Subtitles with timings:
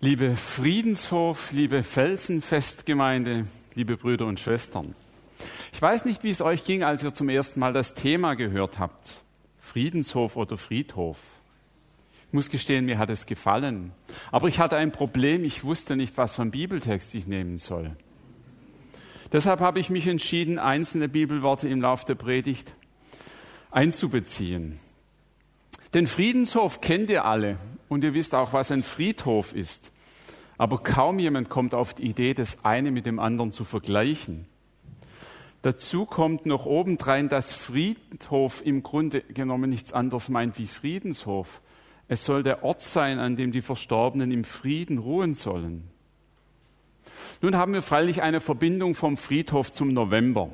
[0.00, 4.94] Liebe Friedenshof, liebe Felsenfestgemeinde, liebe Brüder und Schwestern.
[5.72, 8.78] Ich weiß nicht, wie es euch ging, als ihr zum ersten Mal das Thema gehört
[8.78, 9.24] habt.
[9.58, 11.16] Friedenshof oder Friedhof.
[12.28, 13.92] Ich muss gestehen, mir hat es gefallen.
[14.30, 17.96] Aber ich hatte ein Problem, ich wusste nicht, was für einen Bibeltext ich nehmen soll.
[19.32, 22.74] Deshalb habe ich mich entschieden, einzelne Bibelworte im Lauf der Predigt
[23.70, 24.78] einzubeziehen.
[25.94, 27.56] Den Friedenshof kennt ihr alle
[27.88, 29.92] und ihr wisst auch, was ein Friedhof ist.
[30.58, 34.46] Aber kaum jemand kommt auf die Idee, das eine mit dem anderen zu vergleichen.
[35.62, 41.60] Dazu kommt noch obendrein, dass Friedhof im Grunde genommen nichts anderes meint wie Friedenshof.
[42.08, 45.90] Es soll der Ort sein, an dem die Verstorbenen im Frieden ruhen sollen.
[47.42, 50.50] Nun haben wir freilich eine Verbindung vom Friedhof zum November.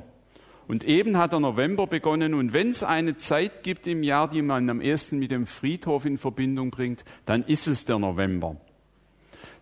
[0.67, 4.41] Und eben hat der November begonnen und wenn es eine Zeit gibt im Jahr, die
[4.41, 8.55] man am ersten mit dem Friedhof in Verbindung bringt, dann ist es der November.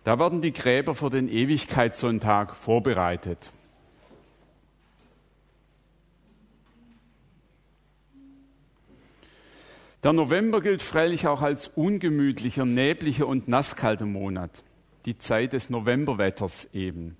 [0.04, 3.52] Da werden die Gräber für den Ewigkeitssonntag vorbereitet.
[10.02, 14.64] Der November gilt freilich auch als ungemütlicher, nebliger und nasskalter Monat,
[15.06, 17.16] die Zeit des Novemberwetters eben.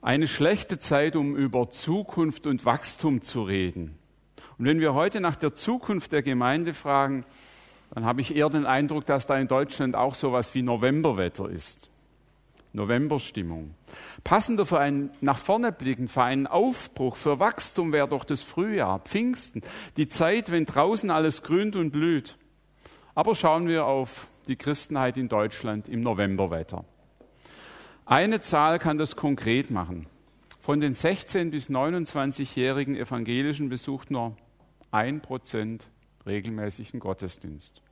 [0.00, 3.98] Eine schlechte Zeit, um über Zukunft und Wachstum zu reden.
[4.58, 7.24] Und wenn wir heute nach der Zukunft der Gemeinde fragen,
[7.90, 11.48] dann habe ich eher den Eindruck, dass da in Deutschland auch so etwas wie Novemberwetter
[11.48, 11.90] ist.
[12.72, 13.74] Novemberstimmung.
[14.24, 19.00] Passender für ein nach vorne blicken, für einen Aufbruch, für Wachstum wäre doch das Frühjahr,
[19.00, 19.62] Pfingsten,
[19.96, 22.36] die Zeit, wenn draußen alles grünt und blüht.
[23.14, 26.84] Aber schauen wir auf die Christenheit in Deutschland im Novemberwetter.
[28.10, 30.06] Eine Zahl kann das konkret machen.
[30.60, 34.34] Von den 16 bis 29-jährigen Evangelischen besucht nur
[34.90, 35.90] ein Prozent
[36.24, 37.82] regelmäßigen Gottesdienst.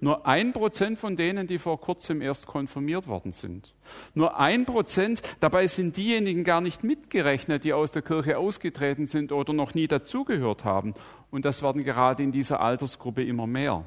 [0.00, 3.74] Nur ein Prozent von denen, die vor kurzem erst konfirmiert worden sind.
[4.14, 9.30] Nur ein Prozent, dabei sind diejenigen gar nicht mitgerechnet, die aus der Kirche ausgetreten sind
[9.30, 10.94] oder noch nie dazugehört haben.
[11.30, 13.84] Und das werden gerade in dieser Altersgruppe immer mehr.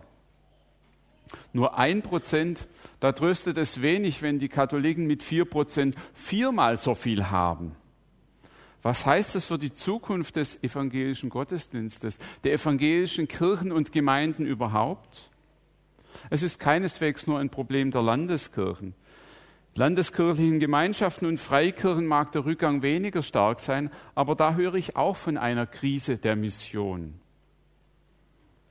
[1.52, 2.68] Nur ein Prozent,
[3.00, 7.76] da tröstet es wenig, wenn die Katholiken mit vier Prozent viermal so viel haben.
[8.82, 15.30] Was heißt das für die Zukunft des evangelischen Gottesdienstes, der evangelischen Kirchen und Gemeinden überhaupt?
[16.30, 18.94] Es ist keineswegs nur ein Problem der Landeskirchen.
[19.76, 25.16] Landeskirchlichen Gemeinschaften und Freikirchen mag der Rückgang weniger stark sein, aber da höre ich auch
[25.16, 27.16] von einer Krise der Mission.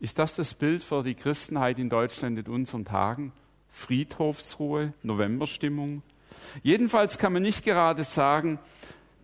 [0.03, 3.31] Ist das das Bild für die Christenheit in Deutschland in unseren Tagen?
[3.71, 6.03] Friedhofsruhe, Novemberstimmung?
[6.65, 8.59] Jedenfalls kann man nicht gerade sagen,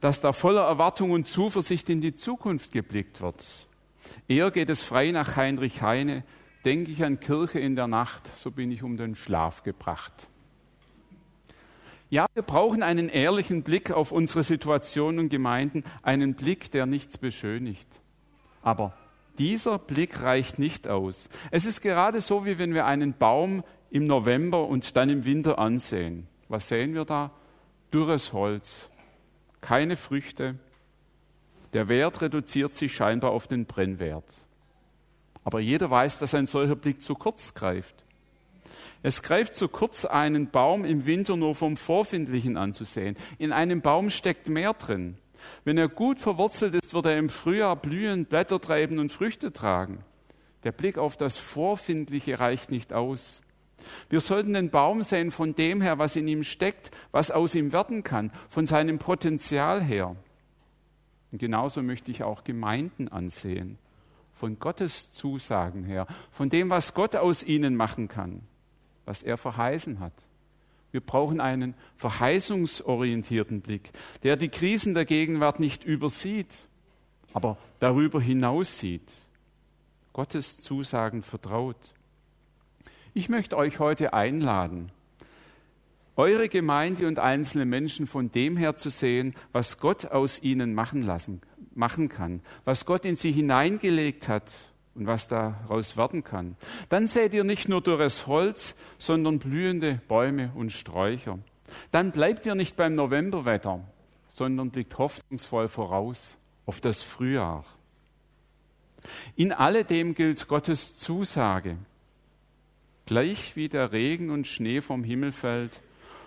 [0.00, 3.66] dass da voller Erwartung und Zuversicht in die Zukunft geblickt wird.
[4.28, 6.22] Eher geht es frei nach Heinrich Heine,
[6.64, 10.28] denke ich an Kirche in der Nacht, so bin ich um den Schlaf gebracht.
[12.08, 17.18] Ja, wir brauchen einen ehrlichen Blick auf unsere Situation und Gemeinden, einen Blick, der nichts
[17.18, 17.88] beschönigt.
[18.62, 18.94] Aber
[19.38, 21.28] dieser Blick reicht nicht aus.
[21.50, 25.58] Es ist gerade so, wie wenn wir einen Baum im November und dann im Winter
[25.58, 26.26] ansehen.
[26.48, 27.30] Was sehen wir da?
[27.92, 28.90] Dürres Holz,
[29.60, 30.56] keine Früchte.
[31.72, 34.34] Der Wert reduziert sich scheinbar auf den Brennwert.
[35.44, 38.04] Aber jeder weiß, dass ein solcher Blick zu kurz greift.
[39.02, 43.16] Es greift zu kurz, einen Baum im Winter nur vom Vorfindlichen anzusehen.
[43.38, 45.16] In einem Baum steckt mehr drin.
[45.64, 50.04] Wenn er gut verwurzelt ist, wird er im Frühjahr blühen, Blätter treiben und Früchte tragen.
[50.64, 53.42] Der Blick auf das Vorfindliche reicht nicht aus.
[54.08, 57.72] Wir sollten den Baum sehen von dem her, was in ihm steckt, was aus ihm
[57.72, 60.16] werden kann, von seinem Potenzial her.
[61.30, 63.78] Und genauso möchte ich auch Gemeinden ansehen,
[64.34, 68.42] von Gottes Zusagen her, von dem, was Gott aus ihnen machen kann,
[69.04, 70.27] was er verheißen hat.
[70.90, 73.90] Wir brauchen einen verheißungsorientierten Blick,
[74.22, 76.68] der die Krisen der Gegenwart nicht übersieht,
[77.32, 79.12] aber darüber hinaus sieht.
[80.12, 81.94] Gottes Zusagen vertraut.
[83.14, 84.90] Ich möchte euch heute einladen,
[86.16, 91.02] eure Gemeinde und einzelne Menschen von dem her zu sehen, was Gott aus ihnen machen
[91.02, 91.40] lassen,
[91.74, 96.56] machen kann, was Gott in sie hineingelegt hat und was daraus werden kann.
[96.88, 101.38] Dann seht ihr nicht nur dürres Holz, sondern blühende Bäume und Sträucher.
[101.90, 103.80] Dann bleibt ihr nicht beim Novemberwetter,
[104.28, 106.36] sondern blickt hoffnungsvoll voraus
[106.66, 107.64] auf das Frühjahr.
[109.36, 111.76] In alledem gilt Gottes Zusage.
[113.06, 115.80] Gleich wie der Regen und Schnee vom Himmel fällt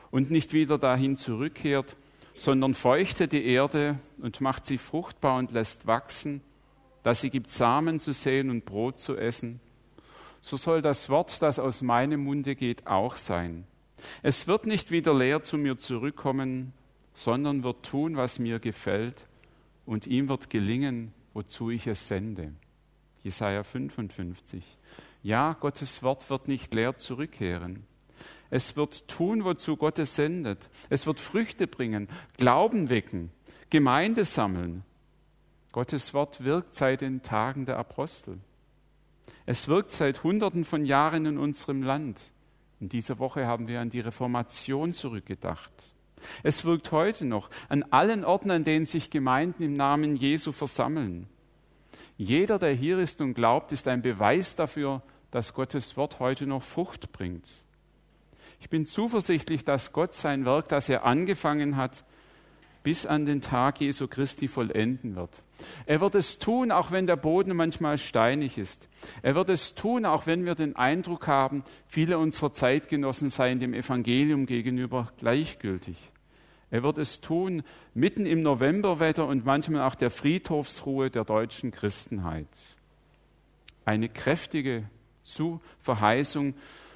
[0.09, 1.95] und nicht wieder dahin zurückkehrt,
[2.35, 6.41] sondern feuchtet die Erde und macht sie fruchtbar und lässt wachsen,
[7.03, 9.59] dass sie gibt Samen zu sehen und Brot zu essen,
[10.41, 13.65] so soll das Wort, das aus meinem Munde geht, auch sein.
[14.23, 16.73] Es wird nicht wieder leer zu mir zurückkommen,
[17.13, 19.27] sondern wird tun, was mir gefällt,
[19.85, 22.53] und ihm wird gelingen, wozu ich es sende.
[23.23, 24.63] Jesaja 55.
[25.23, 27.85] Ja, Gottes Wort wird nicht leer zurückkehren.
[28.49, 30.69] Es wird tun, wozu Gott es sendet.
[30.89, 33.31] Es wird Früchte bringen, Glauben wecken,
[33.69, 34.83] Gemeinde sammeln.
[35.71, 38.39] Gottes Wort wirkt seit den Tagen der Apostel.
[39.45, 42.21] Es wirkt seit Hunderten von Jahren in unserem Land.
[42.79, 45.93] In dieser Woche haben wir an die Reformation zurückgedacht.
[46.43, 51.27] Es wirkt heute noch an allen Orten, an denen sich Gemeinden im Namen Jesu versammeln.
[52.17, 55.01] Jeder, der hier ist und glaubt, ist ein Beweis dafür,
[55.31, 57.49] dass Gottes Wort heute noch Frucht bringt.
[58.59, 62.03] Ich bin zuversichtlich, dass Gott sein Werk, das er angefangen hat,
[62.83, 65.43] bis an den Tag Jesu Christi vollenden wird.
[65.85, 68.89] Er wird es tun, auch wenn der Boden manchmal steinig ist.
[69.21, 73.73] Er wird es tun, auch wenn wir den Eindruck haben, viele unserer Zeitgenossen seien dem
[73.73, 76.11] Evangelium gegenüber gleichgültig.
[76.71, 77.63] Er wird es tun,
[77.93, 82.47] mitten im Novemberwetter und manchmal auch der Friedhofsruhe der deutschen Christenheit.
[83.83, 84.89] Eine kräftige
[85.81, 86.55] Verheißung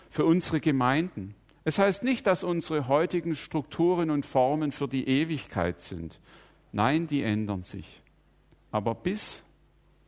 [0.09, 1.35] für unsere Gemeinden.
[1.65, 6.21] Es heißt nicht, dass unsere heutigen Strukturen und Formen für die Ewigkeit sind.
[6.71, 8.01] Nein, die ändern sich.
[8.71, 9.43] Aber bis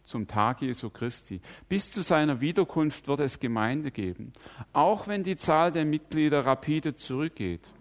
[0.04, 4.34] zum Tag Jesu Christi, bis zu seiner Wiederkunft wird es Gemeinde geben.
[4.72, 7.74] Auch wenn die Zahl der Mitglieder rapide zurückgeht.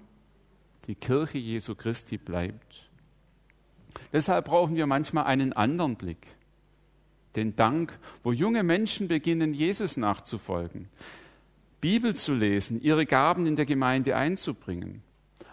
[0.86, 2.88] Die Kirche Jesu Christi bleibt.
[4.12, 6.26] Deshalb brauchen wir manchmal einen anderen Blick.
[7.34, 10.88] Den Dank, wo junge Menschen beginnen, Jesus nachzufolgen.
[11.80, 15.02] Bibel zu lesen, ihre Gaben in der Gemeinde einzubringen.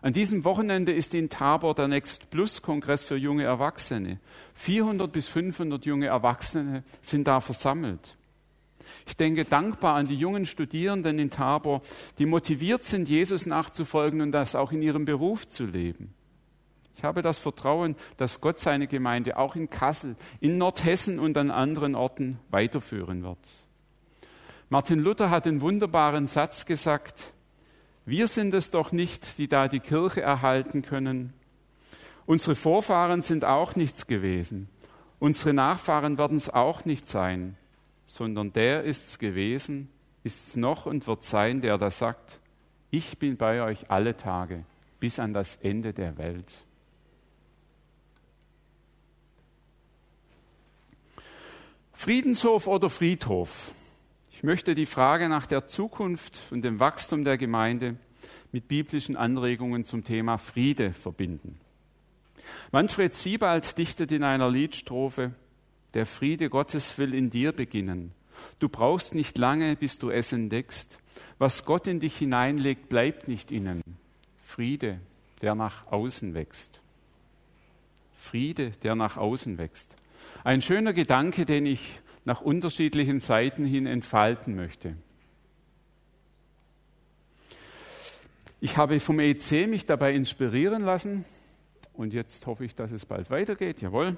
[0.01, 4.19] An diesem Wochenende ist in Tabor der Next Plus Kongress für junge Erwachsene.
[4.55, 8.17] 400 bis 500 junge Erwachsene sind da versammelt.
[9.05, 11.81] Ich denke dankbar an die jungen Studierenden in Tabor,
[12.19, 16.13] die motiviert sind, Jesus nachzufolgen und das auch in ihrem Beruf zu leben.
[16.95, 21.49] Ich habe das Vertrauen, dass Gott seine Gemeinde auch in Kassel, in Nordhessen und an
[21.51, 23.39] anderen Orten weiterführen wird.
[24.73, 27.35] Martin Luther hat den wunderbaren Satz gesagt,
[28.07, 31.31] wir sind es doch nicht, die da die Kirche erhalten können.
[32.25, 34.67] Unsere Vorfahren sind auch nichts gewesen.
[35.19, 37.55] Unsere Nachfahren werden es auch nicht sein,
[38.07, 39.89] sondern der ist es gewesen,
[40.23, 42.39] ist es noch und wird sein, der da sagt,
[42.89, 44.65] ich bin bei euch alle Tage
[44.99, 46.65] bis an das Ende der Welt.
[51.91, 53.71] Friedenshof oder Friedhof?
[54.35, 57.95] Ich möchte die Frage nach der Zukunft und dem Wachstum der Gemeinde
[58.51, 61.59] mit biblischen Anregungen zum Thema Friede verbinden.
[62.71, 65.33] Manfred Siebald dichtet in einer Liedstrophe,
[65.93, 68.11] der Friede Gottes will in dir beginnen.
[68.57, 70.97] Du brauchst nicht lange, bis du es entdeckst.
[71.37, 73.81] Was Gott in dich hineinlegt, bleibt nicht innen.
[74.43, 74.99] Friede,
[75.41, 76.81] der nach außen wächst.
[78.17, 79.95] Friede, der nach außen wächst.
[80.43, 84.95] Ein schöner Gedanke, den ich nach unterschiedlichen Seiten hin entfalten möchte.
[88.61, 91.25] Ich habe vom EC mich dabei inspirieren lassen
[91.93, 93.81] und jetzt hoffe ich, dass es bald weitergeht.
[93.81, 94.17] Jawohl.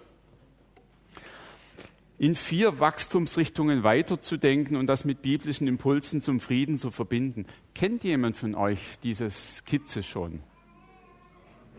[2.18, 7.46] In vier Wachstumsrichtungen weiterzudenken und das mit biblischen Impulsen zum Frieden zu verbinden.
[7.74, 10.44] Kennt jemand von euch diese Skizze schon?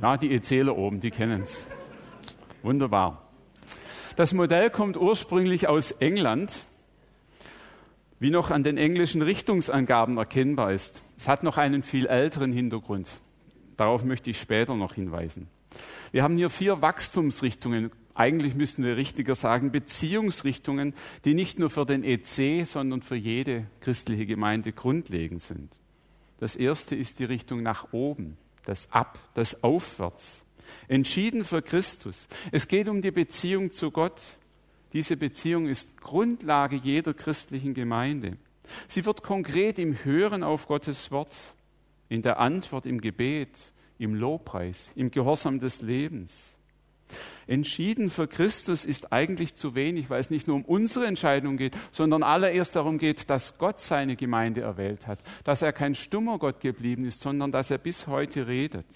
[0.03, 1.67] Ja, die Erzähler oben, die kennen es.
[2.63, 3.26] Wunderbar.
[4.17, 6.65] Das Modell kommt ursprünglich aus England,
[8.19, 11.03] wie noch an den englischen Richtungsangaben erkennbar ist.
[11.19, 13.21] Es hat noch einen viel älteren Hintergrund.
[13.77, 15.49] Darauf möchte ich später noch hinweisen.
[16.13, 20.95] Wir haben hier vier Wachstumsrichtungen, eigentlich müssten wir richtiger sagen Beziehungsrichtungen,
[21.27, 25.79] die nicht nur für den EC, sondern für jede christliche Gemeinde grundlegend sind.
[26.39, 30.46] Das erste ist die Richtung nach oben, das Ab, das Aufwärts
[30.89, 32.29] entschieden für Christus.
[32.53, 34.23] Es geht um die Beziehung zu Gott.
[34.93, 38.37] Diese Beziehung ist Grundlage jeder christlichen Gemeinde.
[38.89, 41.37] Sie wird konkret im Hören auf Gottes Wort,
[42.09, 46.57] in der Antwort im Gebet, im Lobpreis, im Gehorsam des Lebens.
[47.47, 51.77] Entschieden für Christus ist eigentlich zu wenig, weil es nicht nur um unsere Entscheidung geht,
[51.93, 56.61] sondern allererst darum geht, dass Gott seine Gemeinde erwählt hat, dass er kein stummer Gott
[56.61, 58.87] geblieben ist, sondern dass er bis heute redet.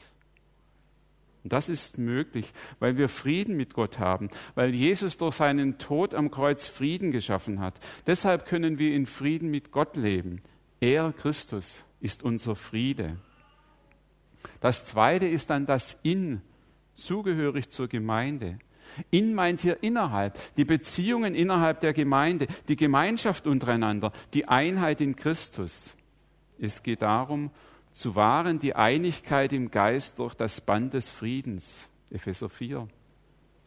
[1.43, 6.15] Und das ist möglich, weil wir Frieden mit Gott haben, weil Jesus durch seinen Tod
[6.15, 7.81] am Kreuz Frieden geschaffen hat.
[8.07, 10.43] Deshalb können wir in Frieden mit Gott leben.
[10.81, 13.17] Er, Christus, ist unser Friede.
[14.61, 16.43] Das Zweite ist dann das In,
[16.95, 18.59] zugehörig zur Gemeinde.
[19.11, 25.17] In meint hier innerhalb, die Beziehungen innerhalb der Gemeinde, die Gemeinschaft untereinander, die Einheit in
[25.17, 25.97] Christus.
[26.59, 27.51] Es geht darum,
[27.93, 31.89] zu wahren die Einigkeit im Geist durch das Band des Friedens.
[32.11, 32.89] Epheser 4.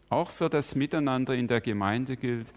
[0.10, 2.54] Auch für das Miteinander in der Gemeinde gilt,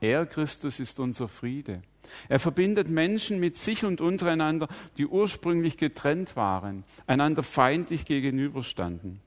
[0.00, 1.82] er Christus ist unser Friede.
[2.28, 4.68] Er verbindet Menschen mit sich und untereinander,
[4.98, 9.20] die ursprünglich getrennt waren, einander feindlich gegenüberstanden.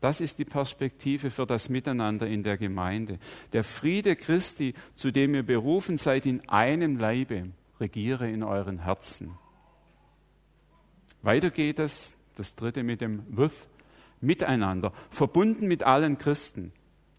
[0.00, 3.20] Das ist die Perspektive für das Miteinander in der Gemeinde.
[3.52, 9.38] Der Friede Christi, zu dem ihr berufen seid, in einem Leibe, regiere in euren Herzen.
[11.22, 13.68] Weiter geht es, das dritte mit dem Wuf,
[14.20, 16.72] miteinander, verbunden mit allen Christen.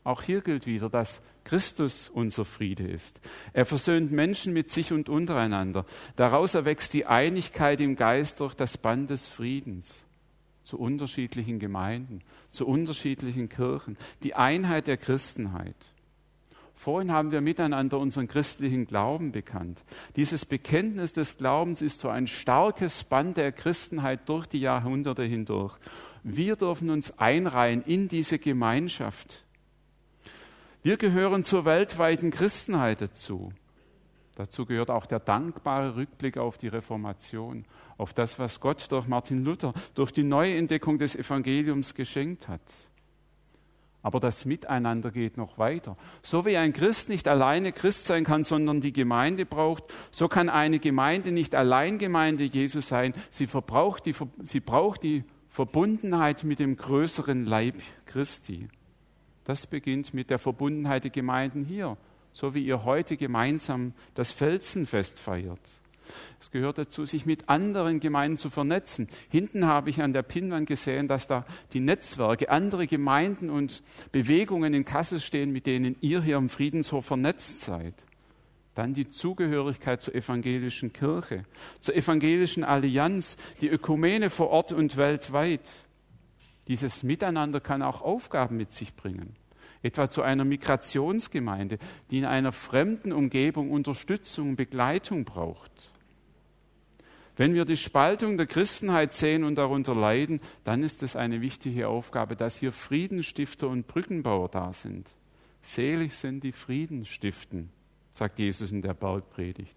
[0.03, 3.21] Auch hier gilt wieder, dass Christus unser Friede ist.
[3.53, 5.85] Er versöhnt Menschen mit sich und untereinander.
[6.15, 10.05] Daraus erwächst die Einigkeit im Geist durch das Band des Friedens
[10.63, 15.75] zu unterschiedlichen Gemeinden, zu unterschiedlichen Kirchen, die Einheit der Christenheit.
[16.75, 19.83] Vorhin haben wir miteinander unseren christlichen Glauben bekannt.
[20.15, 25.77] Dieses Bekenntnis des Glaubens ist so ein starkes Band der Christenheit durch die Jahrhunderte hindurch.
[26.23, 29.45] Wir dürfen uns einreihen in diese Gemeinschaft.
[30.81, 33.53] Wir gehören zur weltweiten Christenheit dazu.
[34.35, 37.65] Dazu gehört auch der dankbare Rückblick auf die Reformation,
[37.97, 42.61] auf das, was Gott durch Martin Luther, durch die Neuentdeckung des Evangeliums geschenkt hat.
[44.03, 45.95] Aber das Miteinander geht noch weiter.
[46.21, 50.49] So wie ein Christ nicht alleine Christ sein kann, sondern die Gemeinde braucht, so kann
[50.49, 53.13] eine Gemeinde nicht allein Gemeinde Jesus sein.
[53.29, 58.67] Sie, verbraucht die, sie braucht die Verbundenheit mit dem größeren Leib Christi.
[59.45, 61.97] Das beginnt mit der Verbundenheit der Gemeinden hier,
[62.33, 65.81] so wie ihr heute gemeinsam das Felsenfest feiert.
[66.39, 69.07] Es gehört dazu, sich mit anderen Gemeinden zu vernetzen.
[69.29, 74.73] Hinten habe ich an der Pinnwand gesehen, dass da die Netzwerke, andere Gemeinden und Bewegungen
[74.73, 78.05] in Kassel stehen, mit denen ihr hier im Friedenshof vernetzt seid.
[78.75, 81.45] Dann die Zugehörigkeit zur evangelischen Kirche,
[81.79, 85.69] zur evangelischen Allianz, die Ökumene vor Ort und weltweit.
[86.67, 89.35] Dieses Miteinander kann auch Aufgaben mit sich bringen
[89.83, 91.77] etwa zu einer Migrationsgemeinde,
[92.09, 95.91] die in einer fremden Umgebung Unterstützung, Begleitung braucht.
[97.35, 101.87] Wenn wir die Spaltung der Christenheit sehen und darunter leiden, dann ist es eine wichtige
[101.87, 105.15] Aufgabe, dass hier Friedensstifter und Brückenbauer da sind.
[105.61, 107.69] Selig sind die Friedensstiften,
[108.11, 109.75] sagt Jesus in der Bergpredigt.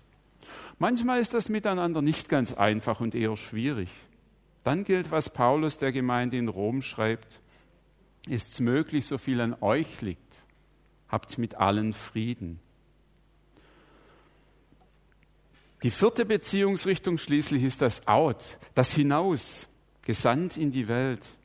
[0.79, 3.89] Manchmal ist das Miteinander nicht ganz einfach und eher schwierig.
[4.65, 7.41] Dann gilt, was Paulus der Gemeinde in Rom schreibt
[8.27, 10.45] ist es möglich, so viel an euch liegt,
[11.09, 12.59] habt mit allen Frieden.
[15.83, 19.69] Die vierte Beziehungsrichtung schließlich ist das Out, das Hinaus,
[20.03, 21.37] gesandt in die Welt.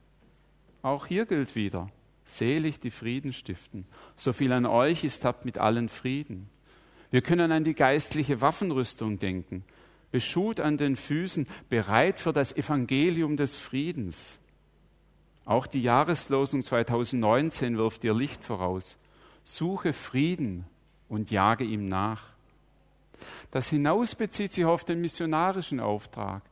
[0.81, 1.89] Auch hier gilt wieder,
[2.23, 3.85] selig die Frieden stiften.
[4.15, 6.49] So viel an euch ist, habt mit allen Frieden.
[7.11, 9.65] Wir können an die geistliche Waffenrüstung denken,
[10.11, 14.39] beschut an den Füßen, bereit für das Evangelium des Friedens.
[15.43, 18.97] Auch die Jahreslosung 2019 wirft ihr Licht voraus.
[19.43, 20.65] Suche Frieden
[21.09, 22.30] und jage ihm nach.
[23.51, 26.43] Das Hinaus bezieht sich auf den missionarischen Auftrag,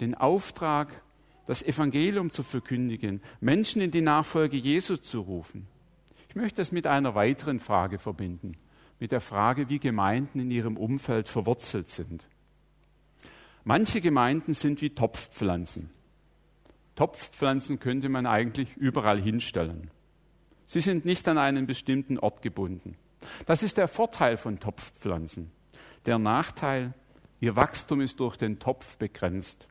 [0.00, 1.02] den Auftrag,
[1.46, 5.66] das Evangelium zu verkündigen, Menschen in die Nachfolge Jesu zu rufen.
[6.28, 8.56] Ich möchte es mit einer weiteren Frage verbinden,
[9.00, 12.28] mit der Frage, wie Gemeinden in ihrem Umfeld verwurzelt sind.
[13.64, 15.90] Manche Gemeinden sind wie Topfpflanzen.
[16.96, 19.90] Topfpflanzen könnte man eigentlich überall hinstellen.
[20.66, 22.96] Sie sind nicht an einen bestimmten Ort gebunden.
[23.46, 25.50] Das ist der Vorteil von Topfpflanzen.
[26.08, 26.94] Der Nachteil,
[27.38, 29.68] ihr Wachstum ist durch den Topf begrenzt.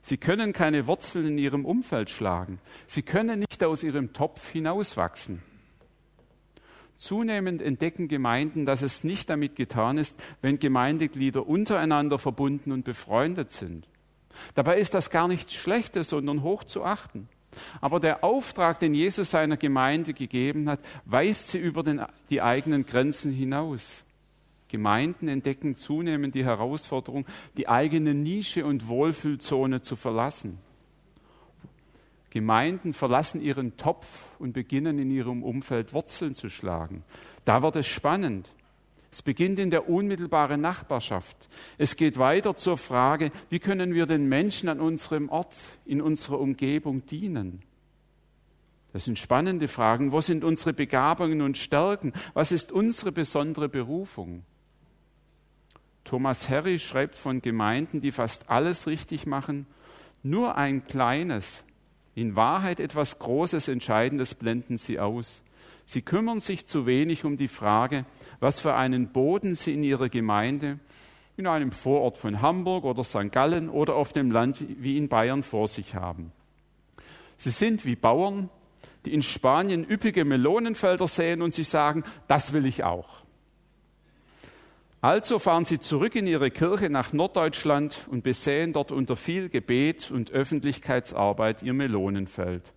[0.00, 2.60] Sie können keine Wurzeln in ihrem Umfeld schlagen.
[2.86, 5.42] Sie können nicht aus ihrem Topf hinauswachsen.
[6.96, 13.52] Zunehmend entdecken Gemeinden, dass es nicht damit getan ist, wenn Gemeindeglieder untereinander verbunden und befreundet
[13.52, 13.86] sind.
[14.54, 17.28] Dabei ist das gar nichts Schlechtes, sondern hoch zu achten.
[17.82, 22.00] Aber der Auftrag, den Jesus seiner Gemeinde gegeben hat, weist sie über den,
[22.30, 24.06] die eigenen Grenzen hinaus.
[24.70, 30.58] Gemeinden entdecken zunehmend die Herausforderung, die eigene Nische und Wohlfühlzone zu verlassen.
[32.30, 37.02] Gemeinden verlassen ihren Topf und beginnen in ihrem Umfeld Wurzeln zu schlagen.
[37.44, 38.52] Da wird es spannend.
[39.10, 41.48] Es beginnt in der unmittelbaren Nachbarschaft.
[41.76, 46.38] Es geht weiter zur Frage, wie können wir den Menschen an unserem Ort, in unserer
[46.38, 47.62] Umgebung dienen?
[48.92, 50.12] Das sind spannende Fragen.
[50.12, 52.12] Wo sind unsere Begabungen und Stärken?
[52.34, 54.44] Was ist unsere besondere Berufung?
[56.04, 59.66] Thomas Harry schreibt von Gemeinden, die fast alles richtig machen,
[60.22, 61.64] nur ein kleines,
[62.14, 65.44] in Wahrheit etwas Großes, Entscheidendes blenden sie aus.
[65.84, 68.04] Sie kümmern sich zu wenig um die Frage,
[68.38, 70.78] was für einen Boden sie in ihrer Gemeinde
[71.36, 73.32] in einem Vorort von Hamburg oder St.
[73.32, 76.32] Gallen oder auf dem Land wie in Bayern vor sich haben.
[77.38, 78.50] Sie sind wie Bauern,
[79.04, 83.24] die in Spanien üppige Melonenfelder säen und sie sagen, das will ich auch.
[85.02, 90.10] Also fahren sie zurück in ihre Kirche nach Norddeutschland und besäen dort unter viel Gebet
[90.10, 92.74] und Öffentlichkeitsarbeit ihr Melonenfeld.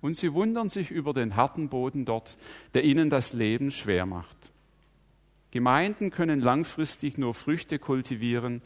[0.00, 2.38] Und sie wundern sich über den harten Boden dort,
[2.72, 4.50] der ihnen das Leben schwer macht.
[5.50, 8.62] Gemeinden können langfristig nur Früchte kultivieren,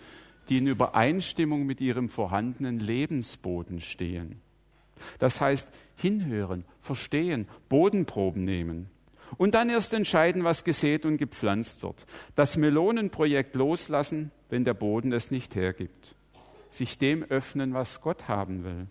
[0.48, 4.40] die in Übereinstimmung mit ihrem vorhandenen Lebensboden stehen.
[5.18, 5.66] Das heißt,
[5.96, 8.88] hinhören, verstehen, Bodenproben nehmen
[9.36, 12.06] und dann erst entscheiden, was gesät und gepflanzt wird.
[12.34, 16.14] Das Melonenprojekt loslassen, wenn der Boden es nicht hergibt.
[16.70, 18.86] Sich dem öffnen, was Gott haben will.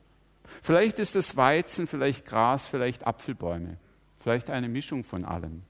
[0.62, 3.78] Vielleicht ist es Weizen, vielleicht Gras, vielleicht Apfelbäume,
[4.20, 5.64] vielleicht eine Mischung von allem.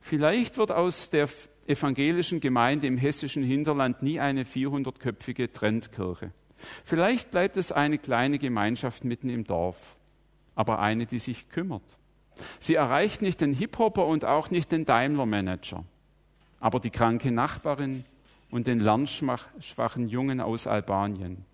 [0.00, 1.28] Vielleicht wird aus der
[1.66, 6.32] evangelischen Gemeinde im hessischen Hinterland nie eine 400-köpfige Trendkirche.
[6.84, 9.96] Vielleicht bleibt es eine kleine Gemeinschaft mitten im Dorf,
[10.54, 11.98] aber eine, die sich kümmert.
[12.58, 15.84] Sie erreicht nicht den Hip-Hopper und auch nicht den Daimler-Manager,
[16.60, 18.04] aber die kranke Nachbarin
[18.50, 21.44] und den lernschwachen Jungen aus Albanien.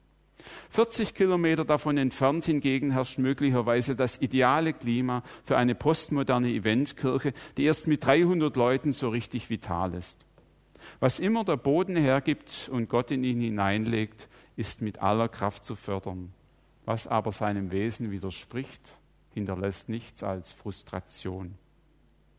[0.70, 7.64] 40 Kilometer davon entfernt hingegen herrscht möglicherweise das ideale Klima für eine postmoderne Eventkirche, die
[7.64, 10.26] erst mit 300 Leuten so richtig vital ist.
[11.00, 15.76] Was immer der Boden hergibt und Gott in ihn hineinlegt, ist mit aller Kraft zu
[15.76, 16.32] fördern.
[16.84, 18.94] Was aber seinem Wesen widerspricht,
[19.34, 21.54] hinterlässt nichts als Frustration.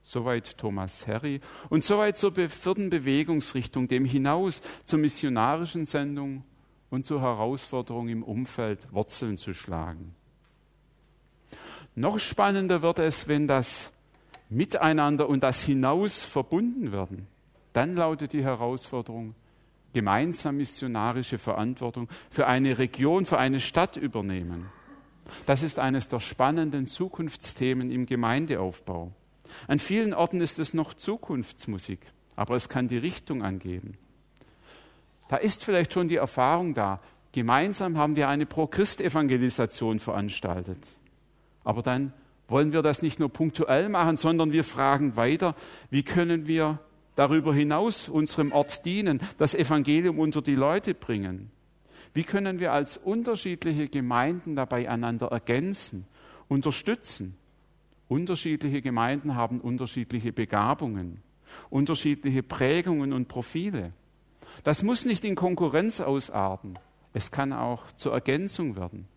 [0.02, 6.44] Soweit Thomas Harry und soweit zur vierten Bewegungsrichtung, dem hinaus zur missionarischen Sendung
[6.90, 10.14] und zur Herausforderung im Umfeld Wurzeln zu schlagen.
[11.96, 13.94] Noch spannender wird es, wenn das
[14.50, 17.28] Miteinander und das Hinaus verbunden werden.
[17.72, 19.36] Dann lautet die Herausforderung,
[19.94, 24.70] gemeinsam missionarische Verantwortung für eine Region, für eine Stadt übernehmen.
[25.46, 29.12] Das ist eines der spannenden Zukunftsthemen im Gemeindeaufbau.
[29.68, 32.00] An vielen Orten ist es noch Zukunftsmusik,
[32.36, 33.98] aber es kann die Richtung angeben.
[35.28, 37.00] Da ist vielleicht schon die Erfahrung da.
[37.32, 41.00] Gemeinsam haben wir eine Pro-Christ-Evangelisation veranstaltet.
[41.64, 42.14] Aber dann
[42.48, 45.56] wollen wir das nicht nur punktuell machen, sondern wir fragen weiter,
[45.90, 46.80] wie können wir
[47.16, 51.52] darüber hinaus unserem Ort dienen, das Evangelium unter die Leute bringen?
[52.14, 56.06] Wie können wir als unterschiedliche Gemeinden dabei einander ergänzen,
[56.48, 57.36] unterstützen?
[58.08, 61.22] Unterschiedliche Gemeinden haben unterschiedliche Begabungen,
[61.70, 63.94] unterschiedliche Prägungen und Profile.
[64.64, 66.78] Das muss nicht in Konkurrenz ausarten.
[67.14, 69.08] Es kann auch zur Ergänzung werden.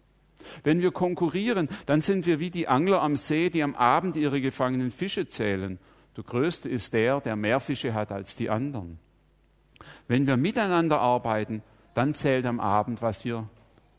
[0.63, 4.41] Wenn wir konkurrieren, dann sind wir wie die Angler am See, die am Abend ihre
[4.41, 5.79] gefangenen Fische zählen
[6.17, 8.99] der Größte ist der, der mehr Fische hat als die anderen.
[10.09, 11.63] Wenn wir miteinander arbeiten,
[11.97, 13.49] dann zählt am Abend, was wir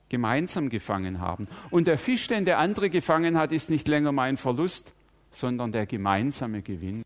[0.10, 1.48] gemeinsam gefangen haben.
[1.72, 4.94] Und der Fisch, den der andere gefangen hat, ist nicht länger mein Verlust,
[5.32, 7.04] sondern der gemeinsame Gewinn.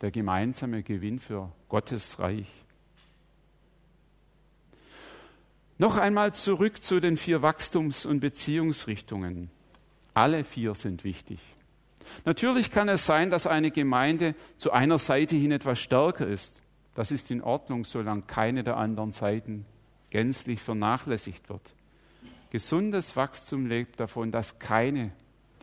[0.00, 2.48] Der gemeinsame Gewinn für Gottes Reich.
[5.76, 9.50] Noch einmal zurück zu den vier Wachstums- und Beziehungsrichtungen.
[10.14, 11.38] Alle vier sind wichtig.
[12.24, 16.62] Natürlich kann es sein, dass eine Gemeinde zu einer Seite hin etwas stärker ist.
[16.94, 19.66] Das ist in Ordnung, solange keine der anderen Seiten
[20.14, 21.74] gänzlich vernachlässigt wird.
[22.50, 25.10] Gesundes Wachstum lebt davon, dass keine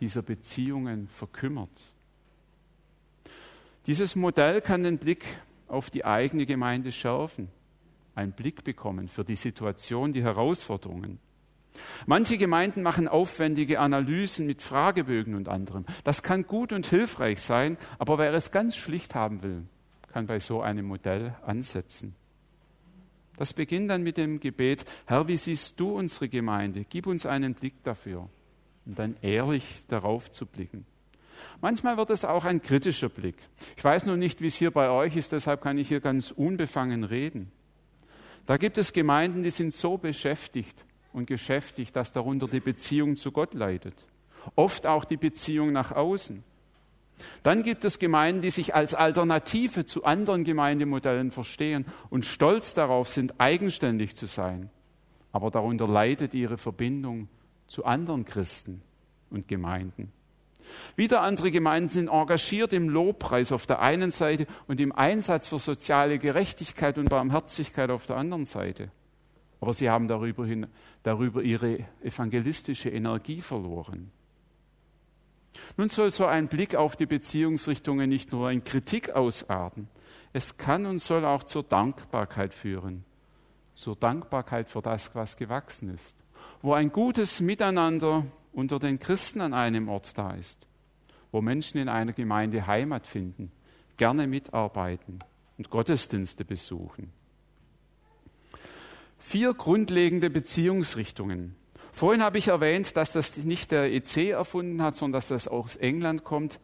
[0.01, 1.93] dieser Beziehungen verkümmert.
[3.87, 5.23] Dieses Modell kann den Blick
[5.69, 7.47] auf die eigene Gemeinde schärfen,
[8.13, 11.19] einen Blick bekommen für die Situation, die Herausforderungen.
[12.05, 15.85] Manche Gemeinden machen aufwendige Analysen mit Fragebögen und anderem.
[16.03, 19.63] Das kann gut und hilfreich sein, aber wer es ganz schlicht haben will,
[20.11, 22.15] kann bei so einem Modell ansetzen.
[23.41, 26.86] Das beginnt dann mit dem Gebet, Herr, wie siehst du unsere Gemeinde?
[26.88, 28.30] Gib uns einen Blick dafür.
[28.86, 30.86] Und dann ehrlich darauf zu blicken.
[31.60, 33.38] Manchmal wird es auch ein kritischer Blick.
[33.75, 36.30] Ich weiß nur nicht, wie es hier bei euch ist, deshalb kann ich hier ganz
[36.30, 37.51] unbefangen reden.
[38.45, 43.32] Da gibt es Gemeinden, die sind so beschäftigt, und geschäftig, dass darunter die Beziehung zu
[43.32, 44.06] Gott leidet.
[44.54, 46.43] Oft auch die Beziehung nach außen.
[47.43, 53.07] Dann gibt es Gemeinden, die sich als Alternative zu anderen Gemeindemodellen verstehen und stolz darauf
[53.07, 54.69] sind, eigenständig zu sein.
[55.31, 57.29] Aber darunter leidet ihre Verbindung
[57.67, 58.81] zu anderen Christen
[59.29, 60.12] und Gemeinden.
[60.95, 65.60] Wieder andere Gemeinden sind engagiert im Lobpreis auf der einen Seite und im Einsatz für
[65.60, 68.91] soziale Gerechtigkeit und Barmherzigkeit auf der anderen Seite.
[69.60, 70.67] Aber sie haben darüber, hin,
[71.03, 74.12] darüber ihre evangelistische Energie verloren.
[75.77, 79.87] Nun soll so ein Blick auf die Beziehungsrichtungen nicht nur in Kritik ausarten,
[80.33, 83.03] es kann und soll auch zur Dankbarkeit führen
[83.81, 86.23] zur Dankbarkeit für das, was gewachsen ist,
[86.61, 90.67] wo ein gutes Miteinander unter den Christen an einem Ort da ist,
[91.31, 93.51] wo Menschen in einer Gemeinde Heimat finden,
[93.97, 95.19] gerne mitarbeiten
[95.57, 97.11] und Gottesdienste besuchen.
[99.17, 101.55] Vier grundlegende Beziehungsrichtungen.
[102.01, 105.75] Vorhin habe ich erwähnt, dass das nicht der EC erfunden hat, sondern dass das aus
[105.75, 106.59] England kommt.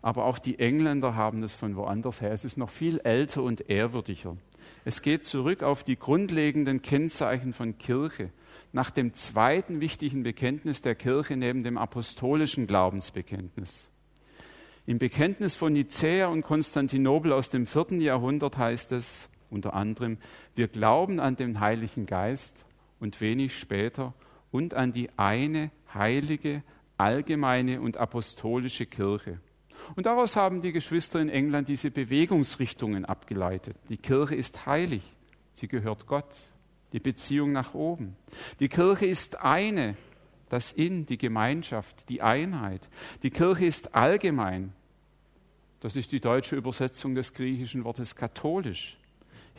[0.00, 2.32] Aber auch die Engländer haben es von woanders her.
[2.32, 4.38] Es ist noch viel älter und ehrwürdiger.
[4.86, 8.30] Es geht zurück auf die grundlegenden Kennzeichen von Kirche,
[8.72, 13.90] nach dem zweiten wichtigen Bekenntnis der Kirche neben dem apostolischen Glaubensbekenntnis.
[14.86, 20.16] Im Bekenntnis von Nicäa und Konstantinopel aus dem vierten Jahrhundert heißt es unter anderem,
[20.54, 22.64] wir glauben an den Heiligen Geist
[23.00, 24.14] und wenig später
[24.50, 26.62] und an die eine heilige,
[26.96, 29.40] allgemeine und apostolische Kirche.
[29.94, 33.76] Und daraus haben die Geschwister in England diese Bewegungsrichtungen abgeleitet.
[33.88, 35.02] Die Kirche ist heilig,
[35.52, 36.36] sie gehört Gott,
[36.92, 38.16] die Beziehung nach oben.
[38.60, 39.96] Die Kirche ist eine,
[40.48, 42.88] das In, die Gemeinschaft, die Einheit.
[43.22, 44.72] Die Kirche ist allgemein.
[45.80, 48.98] Das ist die deutsche Übersetzung des griechischen Wortes katholisch.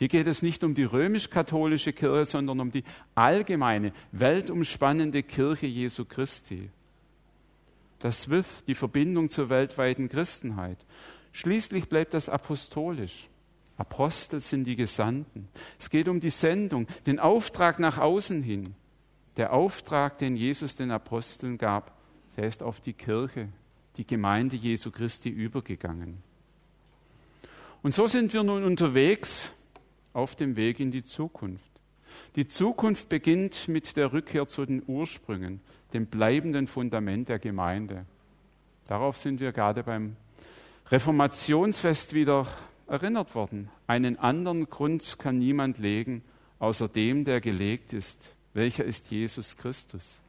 [0.00, 2.84] Hier geht es nicht um die römisch-katholische Kirche, sondern um die
[3.14, 6.70] allgemeine, weltumspannende Kirche Jesu Christi.
[7.98, 10.78] Das SWIFT, die Verbindung zur weltweiten Christenheit.
[11.32, 13.28] Schließlich bleibt das apostolisch.
[13.76, 15.48] Apostel sind die Gesandten.
[15.78, 18.74] Es geht um die Sendung, den Auftrag nach außen hin.
[19.36, 21.94] Der Auftrag, den Jesus den Aposteln gab,
[22.38, 23.50] der ist auf die Kirche,
[23.98, 26.22] die Gemeinde Jesu Christi übergegangen.
[27.82, 29.52] Und so sind wir nun unterwegs
[30.12, 31.70] auf dem Weg in die Zukunft.
[32.36, 35.60] Die Zukunft beginnt mit der Rückkehr zu den Ursprüngen,
[35.92, 38.04] dem bleibenden Fundament der Gemeinde.
[38.86, 40.16] Darauf sind wir gerade beim
[40.90, 42.46] Reformationsfest wieder
[42.88, 43.68] erinnert worden.
[43.86, 46.22] Einen anderen Grund kann niemand legen,
[46.58, 48.36] außer dem, der gelegt ist.
[48.52, 50.22] Welcher ist Jesus Christus?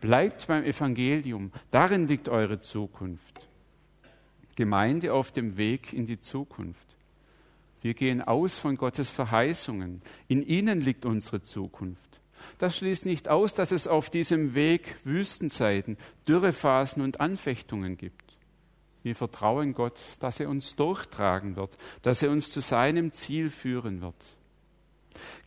[0.00, 3.48] Bleibt beim Evangelium, darin liegt eure Zukunft.
[4.54, 6.95] Gemeinde auf dem Weg in die Zukunft.
[7.86, 10.02] Wir gehen aus von Gottes Verheißungen.
[10.26, 12.20] In ihnen liegt unsere Zukunft.
[12.58, 15.96] Das schließt nicht aus, dass es auf diesem Weg Wüstenzeiten,
[16.26, 18.36] Dürrephasen und Anfechtungen gibt.
[19.04, 24.00] Wir vertrauen Gott, dass er uns durchtragen wird, dass er uns zu seinem Ziel führen
[24.00, 24.36] wird.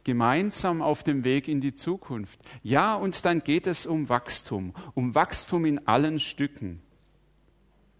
[0.06, 2.40] Gemeinsam auf dem Weg in die Zukunft.
[2.64, 6.82] Ja, und dann geht es um Wachstum, um Wachstum in allen Stücken.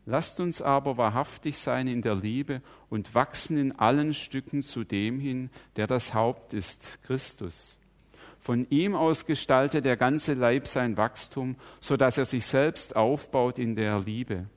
[0.10, 5.20] Lasst uns aber wahrhaftig sein in der Liebe und wachsen in allen Stücken zu dem
[5.20, 7.78] hin, der das Haupt ist, Christus.
[8.40, 13.60] Von ihm aus gestaltet der ganze Leib sein Wachstum, so dass er sich selbst aufbaut
[13.60, 14.48] in der Liebe.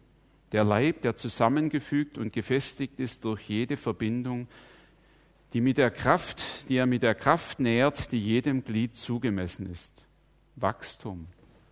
[0.52, 4.48] Der Leib, der zusammengefügt und gefestigt ist durch jede Verbindung,
[5.52, 10.06] die mit der Kraft, die er mit der Kraft nährt, die jedem Glied zugemessen ist.
[10.56, 11.26] Wachstum.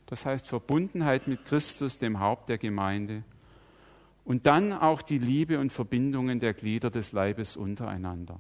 [0.05, 3.23] Das heißt Verbundenheit mit Christus, dem Haupt der Gemeinde.
[4.31, 8.39] Und dann auch die Liebe und Verbindungen der Glieder des Leibes untereinander.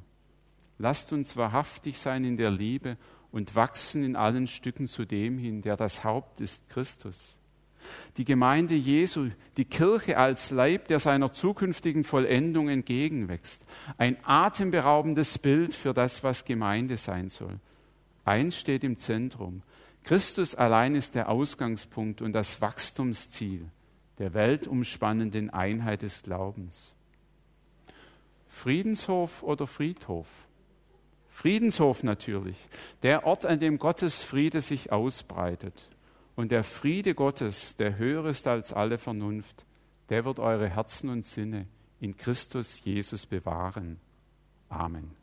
[0.79, 2.96] Lasst uns wahrhaftig sein in der Liebe
[3.33, 7.40] und wachsen in allen Stücken zu dem hin, der das Haupt ist, Christus.
[8.18, 13.64] Die Gemeinde Jesu, die Kirche als Leib, der seiner zukünftigen Vollendung entgegenwächst.
[13.98, 17.59] Ein atemberaubendes Bild für das, was Gemeinde sein soll.
[18.24, 19.62] Eins steht im Zentrum.
[20.05, 23.68] Christus allein ist der Ausgangspunkt und das Wachstumsziel
[24.20, 26.94] der weltumspannenden Einheit des Glaubens.
[28.48, 30.28] Friedenshof oder Friedhof?
[31.30, 32.59] Friedenshof natürlich,
[33.02, 35.88] der Ort, an dem Gottes Friede sich ausbreitet.
[36.37, 39.64] Und der Friede Gottes, der höher ist als alle Vernunft,
[40.11, 41.66] der wird eure Herzen und Sinne
[41.98, 43.98] in Christus Jesus bewahren.
[44.68, 45.19] Amen.